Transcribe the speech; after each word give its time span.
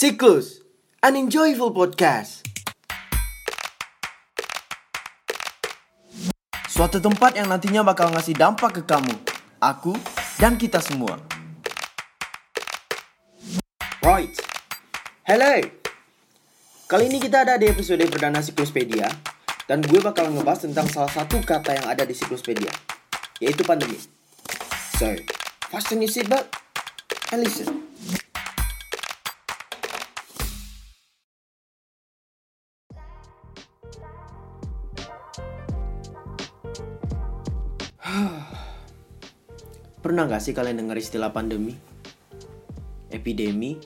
Siklus, 0.00 0.64
an 1.04 1.12
enjoyable 1.12 1.76
podcast. 1.76 2.40
Suatu 6.72 7.04
tempat 7.04 7.36
yang 7.36 7.52
nantinya 7.52 7.84
bakal 7.84 8.08
ngasih 8.08 8.32
dampak 8.32 8.80
ke 8.80 8.82
kamu, 8.88 9.12
aku, 9.60 9.92
dan 10.40 10.56
kita 10.56 10.80
semua. 10.80 11.20
Right. 14.00 14.32
Hello. 15.28 15.68
Kali 16.88 17.04
ini 17.04 17.20
kita 17.20 17.44
ada 17.44 17.60
di 17.60 17.68
episode 17.68 18.00
perdana 18.08 18.40
Sikluspedia 18.40 19.04
dan 19.68 19.84
gue 19.84 20.00
bakal 20.00 20.32
ngebahas 20.32 20.64
tentang 20.64 20.88
salah 20.88 21.12
satu 21.12 21.44
kata 21.44 21.76
yang 21.76 21.84
ada 21.84 22.08
di 22.08 22.16
Sikluspedia, 22.16 22.72
yaitu 23.36 23.68
pandemi. 23.68 24.00
So, 24.96 25.12
fasten 25.68 26.00
your 26.00 26.08
seatbelt 26.08 26.48
and 27.36 27.44
listen. 27.44 27.89
Pernah 40.02 40.26
gak 40.26 40.42
sih 40.42 40.54
kalian 40.54 40.82
dengar 40.82 40.98
istilah 40.98 41.30
pandemi? 41.30 41.78
Epidemi? 43.10 43.78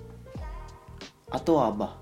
Atau 1.28 1.60
apa? 1.60 2.00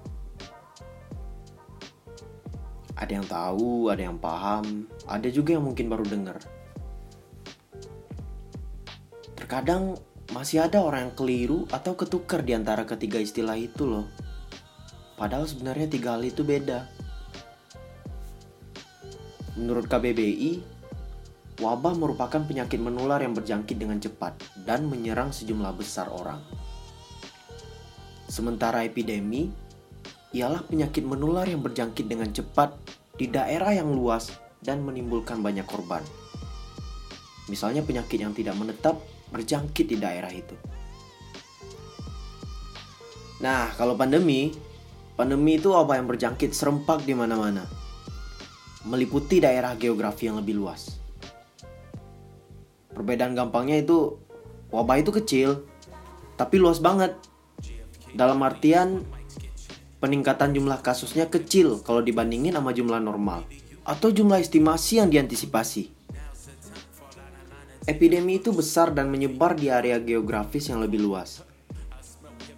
Ada 2.95 3.19
yang 3.19 3.27
tahu, 3.27 3.91
ada 3.91 4.03
yang 4.07 4.19
paham, 4.21 4.87
ada 5.11 5.27
juga 5.27 5.59
yang 5.59 5.67
mungkin 5.67 5.91
baru 5.91 6.07
dengar. 6.07 6.39
Terkadang 9.35 9.99
masih 10.31 10.63
ada 10.63 10.81
orang 10.81 11.11
yang 11.11 11.15
keliru 11.19 11.67
atau 11.75 11.99
ketukar 11.99 12.47
di 12.47 12.55
antara 12.55 12.87
ketiga 12.87 13.19
istilah 13.19 13.59
itu 13.59 13.85
loh. 13.85 14.07
Padahal 15.19 15.51
sebenarnya 15.51 15.91
tiga 15.91 16.15
hal 16.15 16.23
itu 16.23 16.47
beda. 16.47 16.87
Menurut 19.59 19.91
KBBI, 19.91 20.82
wabah 21.63 21.95
merupakan 21.95 22.43
penyakit 22.43 22.83
menular 22.83 23.23
yang 23.23 23.39
berjangkit 23.39 23.79
dengan 23.79 24.03
cepat 24.03 24.35
dan 24.67 24.91
menyerang 24.91 25.31
sejumlah 25.31 25.71
besar 25.79 26.11
orang. 26.11 26.43
Sementara 28.27 28.83
epidemi 28.83 29.55
ialah 30.35 30.67
penyakit 30.67 31.07
menular 31.07 31.47
yang 31.47 31.63
berjangkit 31.63 32.11
dengan 32.11 32.35
cepat 32.35 32.75
di 33.15 33.31
daerah 33.31 33.71
yang 33.71 33.95
luas 33.95 34.35
dan 34.59 34.83
menimbulkan 34.83 35.39
banyak 35.39 35.69
korban. 35.69 36.03
Misalnya 37.47 37.87
penyakit 37.87 38.19
yang 38.19 38.35
tidak 38.35 38.59
menetap 38.59 38.99
berjangkit 39.31 39.87
di 39.87 39.97
daerah 40.01 40.33
itu. 40.33 40.57
Nah, 43.43 43.75
kalau 43.75 43.99
pandemi, 43.99 44.55
pandemi 45.19 45.59
itu 45.59 45.75
apa 45.75 45.99
yang 45.99 46.07
berjangkit 46.07 46.55
serempak 46.55 47.03
di 47.03 47.13
mana-mana. 47.13 47.67
Meliputi 48.87 49.43
daerah 49.43 49.75
geografi 49.75 50.31
yang 50.31 50.39
lebih 50.39 50.57
luas. 50.57 51.02
Perbedaan 52.93 53.33
gampangnya 53.33 53.81
itu 53.81 54.21
wabah 54.69 55.01
itu 55.01 55.11
kecil, 55.13 55.65
tapi 56.37 56.61
luas 56.61 56.81
banget. 56.81 57.17
Dalam 58.13 58.45
artian 58.45 59.05
peningkatan 60.03 60.53
jumlah 60.53 60.83
kasusnya 60.85 61.31
kecil 61.31 61.81
kalau 61.81 62.05
dibandingin 62.05 62.53
sama 62.53 62.75
jumlah 62.75 63.01
normal 63.01 63.47
atau 63.83 64.11
jumlah 64.11 64.39
estimasi 64.39 64.99
yang 64.99 65.09
diantisipasi. 65.11 65.91
Epidemi 67.83 68.39
itu 68.39 68.55
besar 68.55 68.95
dan 68.95 69.11
menyebar 69.11 69.59
di 69.59 69.67
area 69.67 69.99
geografis 69.99 70.71
yang 70.71 70.79
lebih 70.79 71.03
luas. 71.03 71.43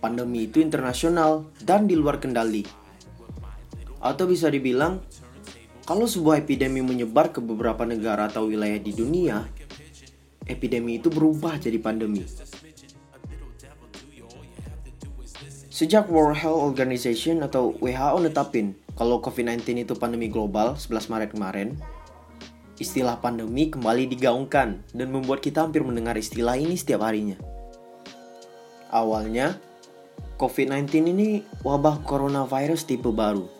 Pandemi 0.04 0.44
itu 0.44 0.60
internasional 0.60 1.48
dan 1.64 1.88
di 1.88 1.96
luar 1.96 2.20
kendali. 2.20 2.60
Atau 4.04 4.28
bisa 4.28 4.52
dibilang, 4.52 5.00
kalau 5.88 6.04
sebuah 6.04 6.44
epidemi 6.44 6.84
menyebar 6.84 7.32
ke 7.32 7.40
beberapa 7.40 7.88
negara 7.88 8.28
atau 8.28 8.52
wilayah 8.52 8.76
di 8.76 8.92
dunia, 8.92 9.48
epidemi 10.48 11.00
itu 11.00 11.08
berubah 11.08 11.56
jadi 11.60 11.76
pandemi. 11.80 12.24
Sejak 15.74 16.06
World 16.06 16.38
Health 16.38 16.62
Organization 16.62 17.42
atau 17.42 17.74
WHO 17.82 18.22
netapin 18.22 18.78
kalau 18.94 19.18
COVID-19 19.18 19.82
itu 19.82 19.94
pandemi 19.98 20.30
global 20.30 20.78
11 20.78 21.10
Maret 21.10 21.30
kemarin, 21.34 21.74
istilah 22.78 23.18
pandemi 23.18 23.66
kembali 23.66 24.06
digaungkan 24.06 24.86
dan 24.94 25.08
membuat 25.10 25.42
kita 25.42 25.66
hampir 25.66 25.82
mendengar 25.82 26.14
istilah 26.14 26.54
ini 26.54 26.78
setiap 26.78 27.02
harinya. 27.02 27.34
Awalnya, 28.94 29.58
COVID-19 30.38 31.10
ini 31.10 31.28
wabah 31.66 32.06
coronavirus 32.06 32.86
tipe 32.86 33.10
baru. 33.10 33.50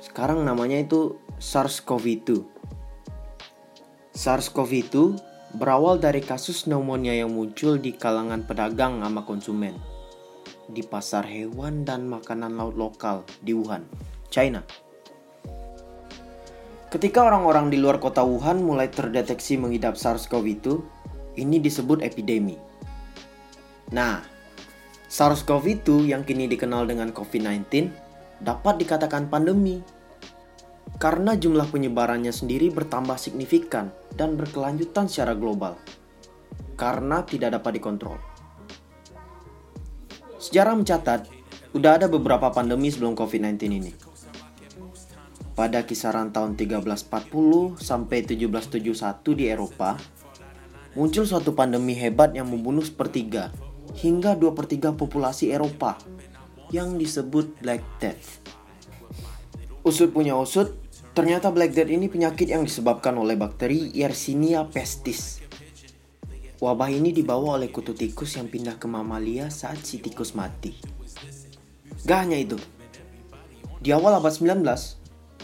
Sekarang 0.00 0.40
namanya 0.40 0.80
itu 0.80 1.20
SARS-CoV-2. 1.36 2.40
SARS-CoV-2 4.16 4.96
berawal 5.56 5.98
dari 5.98 6.22
kasus 6.22 6.66
pneumonia 6.66 7.16
yang 7.16 7.34
muncul 7.34 7.74
di 7.74 7.90
kalangan 7.90 8.46
pedagang 8.46 9.02
sama 9.02 9.26
konsumen 9.26 9.74
di 10.70 10.86
pasar 10.86 11.26
hewan 11.26 11.82
dan 11.82 12.06
makanan 12.06 12.54
laut 12.54 12.78
lokal 12.78 13.26
di 13.42 13.50
Wuhan, 13.50 13.82
China. 14.30 14.62
Ketika 16.90 17.22
orang-orang 17.22 17.70
di 17.70 17.78
luar 17.78 18.02
kota 18.02 18.22
Wuhan 18.22 18.62
mulai 18.62 18.90
terdeteksi 18.90 19.58
mengidap 19.58 19.94
SARS-CoV-2, 19.94 20.66
ini 21.38 21.62
disebut 21.62 22.02
epidemi. 22.02 22.58
Nah, 23.94 24.22
SARS-CoV-2 25.10 26.10
yang 26.10 26.22
kini 26.22 26.50
dikenal 26.50 26.86
dengan 26.86 27.10
COVID-19 27.10 27.90
dapat 28.42 28.82
dikatakan 28.82 29.26
pandemi 29.30 29.82
karena 30.96 31.38
jumlah 31.38 31.68
penyebarannya 31.70 32.32
sendiri 32.34 32.72
bertambah 32.72 33.20
signifikan 33.20 33.94
dan 34.18 34.34
berkelanjutan 34.34 35.06
secara 35.06 35.36
global 35.38 35.78
karena 36.80 37.20
tidak 37.28 37.60
dapat 37.60 37.76
dikontrol. 37.76 38.16
Sejarah 40.40 40.72
mencatat, 40.72 41.28
udah 41.76 42.00
ada 42.00 42.08
beberapa 42.08 42.48
pandemi 42.48 42.88
sebelum 42.88 43.12
COVID-19 43.12 43.60
ini. 43.68 43.92
Pada 45.52 45.84
kisaran 45.84 46.32
tahun 46.32 46.56
1340 46.56 47.76
sampai 47.76 48.24
1771 48.24 49.36
di 49.36 49.44
Eropa, 49.52 50.00
muncul 50.96 51.28
suatu 51.28 51.52
pandemi 51.52 51.92
hebat 51.92 52.32
yang 52.32 52.48
membunuh 52.48 52.80
sepertiga 52.80 53.52
hingga 54.00 54.32
dua 54.32 54.56
per 54.56 54.64
3 54.64 54.96
populasi 54.96 55.52
Eropa 55.52 56.00
yang 56.72 56.96
disebut 56.96 57.60
Black 57.60 57.84
Death. 58.00 58.49
Usut 59.90 60.14
punya 60.14 60.38
usut, 60.38 60.70
ternyata 61.18 61.50
Black 61.50 61.74
Death 61.74 61.90
ini 61.90 62.06
penyakit 62.06 62.46
yang 62.46 62.62
disebabkan 62.62 63.18
oleh 63.18 63.34
bakteri 63.34 63.90
Yersinia 63.90 64.70
pestis 64.70 65.42
Wabah 66.60 66.92
ini 66.92 67.08
dibawa 67.08 67.56
oleh 67.56 67.72
kutu 67.72 67.96
tikus 67.96 68.36
yang 68.36 68.44
pindah 68.52 68.76
ke 68.76 68.84
mamalia 68.84 69.48
saat 69.48 69.80
si 69.80 69.96
tikus 69.96 70.36
mati. 70.36 70.76
Gak 72.04 72.28
hanya 72.28 72.36
itu. 72.36 72.60
Di 73.80 73.96
awal 73.96 74.20
abad 74.20 74.28
19, 74.28 74.60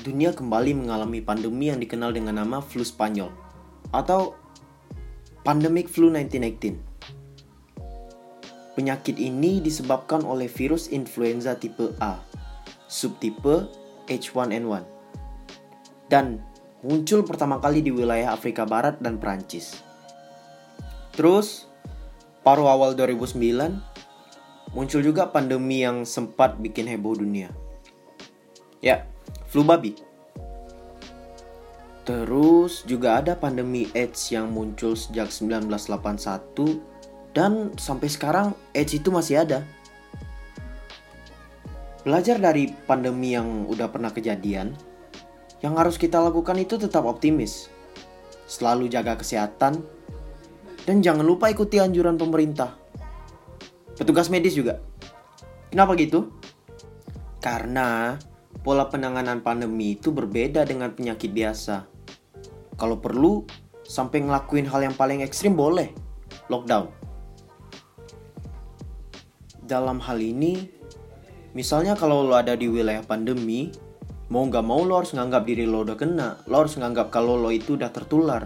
dunia 0.05 0.37
kembali 0.37 0.77
mengalami 0.77 1.25
pandemi 1.25 1.73
yang 1.73 1.81
dikenal 1.81 2.13
dengan 2.13 2.37
nama 2.45 2.61
flu 2.61 2.85
Spanyol 2.85 3.33
atau 3.97 4.37
Pandemic 5.41 5.89
Flu 5.89 6.13
1918. 6.13 6.85
Penyakit 8.77 9.17
ini 9.17 9.65
disebabkan 9.65 10.21
oleh 10.21 10.53
virus 10.53 10.93
influenza 10.93 11.57
tipe 11.57 11.97
A, 11.97 12.21
subtipe 12.93 13.65
H1N1, 14.07 14.83
dan 16.11 16.43
muncul 16.87 17.27
pertama 17.27 17.59
kali 17.59 17.83
di 17.83 17.91
wilayah 17.91 18.33
Afrika 18.33 18.63
Barat 18.63 19.03
dan 19.03 19.19
Prancis. 19.19 19.83
Terus 21.17 21.67
paruh 22.47 22.69
awal 22.69 22.95
2009 22.95 23.97
muncul 24.77 25.01
juga 25.01 25.33
pandemi 25.33 25.81
yang 25.81 26.05
sempat 26.05 26.61
bikin 26.61 26.85
heboh 26.87 27.17
dunia. 27.17 27.49
Ya, 28.85 29.09
flu 29.49 29.65
babi. 29.65 29.97
Terus 32.07 32.87
juga 32.87 33.19
ada 33.19 33.35
pandemi 33.35 33.91
AIDS 33.97 34.31
yang 34.31 34.53
muncul 34.53 34.95
sejak 34.95 35.27
1981 35.27 36.79
dan 37.35 37.75
sampai 37.75 38.07
sekarang 38.07 38.55
AIDS 38.77 38.95
itu 38.95 39.11
masih 39.11 39.43
ada. 39.43 39.67
Belajar 42.07 42.39
dari 42.39 42.71
pandemi 42.71 43.35
yang 43.35 43.67
udah 43.67 43.91
pernah 43.91 44.15
kejadian, 44.15 44.79
yang 45.59 45.75
harus 45.75 45.99
kita 45.99 46.23
lakukan 46.23 46.55
itu 46.55 46.79
tetap 46.79 47.03
optimis. 47.03 47.67
Selalu 48.47 48.87
jaga 48.87 49.19
kesehatan 49.19 49.83
dan 50.87 51.03
jangan 51.03 51.27
lupa 51.27 51.51
ikuti 51.51 51.83
anjuran 51.83 52.15
pemerintah. 52.15 52.79
Petugas 53.99 54.31
medis 54.31 54.55
juga. 54.55 54.79
Kenapa 55.67 55.99
gitu? 55.99 56.31
Karena 57.43 58.15
pola 58.63 58.87
penanganan 58.87 59.43
pandemi 59.43 59.99
itu 59.99 60.15
berbeda 60.15 60.63
dengan 60.63 60.95
penyakit 60.95 61.35
biasa. 61.35 61.91
Kalau 62.79 63.03
perlu, 63.03 63.43
sampai 63.83 64.23
ngelakuin 64.23 64.71
hal 64.71 64.87
yang 64.87 64.95
paling 64.95 65.27
ekstrim 65.27 65.59
boleh. 65.59 65.91
Lockdown. 66.47 66.87
Dalam 69.67 69.99
hal 69.99 70.23
ini, 70.23 70.76
Misalnya 71.57 71.97
kalau 71.97 72.21
lo 72.21 72.37
ada 72.37 72.53
di 72.53 72.69
wilayah 72.69 73.01
pandemi, 73.01 73.73
mau 74.29 74.45
nggak 74.45 74.61
mau 74.61 74.85
lo 74.85 75.01
harus 75.01 75.17
nganggap 75.17 75.49
diri 75.49 75.65
lo 75.65 75.89
udah 75.89 75.97
kena, 75.97 76.37
lo 76.45 76.61
harus 76.61 76.77
nganggap 76.77 77.09
kalau 77.09 77.41
lo 77.41 77.49
itu 77.49 77.81
udah 77.81 77.89
tertular. 77.89 78.45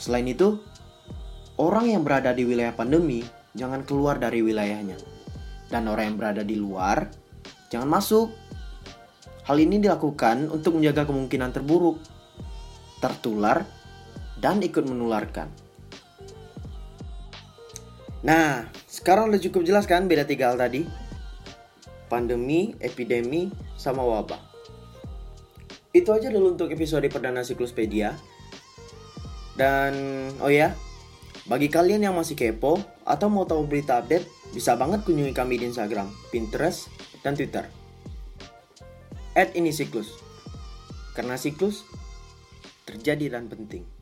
Selain 0.00 0.24
itu, 0.24 0.56
orang 1.60 1.92
yang 1.92 2.08
berada 2.08 2.32
di 2.32 2.48
wilayah 2.48 2.72
pandemi 2.72 3.20
jangan 3.52 3.84
keluar 3.84 4.16
dari 4.16 4.40
wilayahnya. 4.40 4.96
Dan 5.68 5.92
orang 5.92 6.08
yang 6.08 6.16
berada 6.16 6.40
di 6.40 6.56
luar 6.56 7.12
jangan 7.68 8.00
masuk. 8.00 8.32
Hal 9.44 9.60
ini 9.60 9.76
dilakukan 9.76 10.48
untuk 10.48 10.80
menjaga 10.80 11.04
kemungkinan 11.04 11.52
terburuk, 11.52 12.00
tertular, 13.04 13.68
dan 14.40 14.56
ikut 14.64 14.88
menularkan. 14.88 15.52
Nah, 18.24 18.64
sekarang 18.88 19.28
udah 19.28 19.40
cukup 19.42 19.68
jelas 19.68 19.84
kan 19.84 20.08
beda 20.08 20.24
tiga 20.24 20.48
hal 20.48 20.56
tadi? 20.56 21.11
Pandemi, 22.12 22.76
epidemi, 22.84 23.48
sama 23.80 24.04
wabah. 24.04 24.36
Itu 25.96 26.12
aja 26.12 26.28
dulu 26.28 26.52
untuk 26.52 26.68
episode 26.68 27.08
perdana 27.08 27.40
Sikluspedia. 27.40 28.12
Dan, 29.56 29.92
oh 30.44 30.52
ya, 30.52 30.76
bagi 31.48 31.72
kalian 31.72 32.04
yang 32.04 32.12
masih 32.12 32.36
kepo 32.36 32.84
atau 33.08 33.32
mau 33.32 33.48
tahu 33.48 33.64
berita 33.64 34.04
update, 34.04 34.28
bisa 34.52 34.76
banget 34.76 35.08
kunjungi 35.08 35.32
kami 35.32 35.56
di 35.56 35.72
Instagram, 35.72 36.12
Pinterest, 36.28 36.92
dan 37.24 37.32
Twitter. 37.32 37.64
At 39.32 39.56
ini 39.56 39.72
siklus. 39.72 40.20
Karena 41.16 41.40
siklus 41.40 41.88
terjadi 42.84 43.32
dan 43.32 43.48
penting. 43.48 44.01